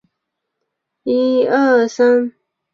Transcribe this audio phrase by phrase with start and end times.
[1.03, 2.31] 更接近家乡